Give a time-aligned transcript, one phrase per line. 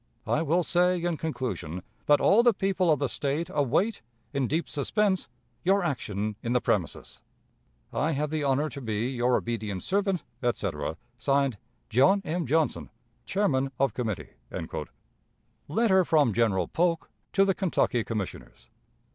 [0.25, 4.01] "I will say, in conclusion, that all the people of the State await,
[4.33, 5.27] in deep suspense,
[5.63, 7.21] your action in the premises.
[7.93, 11.59] "I have the honor to be, your obedient servant, etc., (Signed)
[11.91, 12.47] "John M.
[12.47, 12.89] Johnson,
[13.27, 14.29] "Chairman of Committee."
[15.69, 18.69] _Letter from General Polk to the Kentucky Commissioners.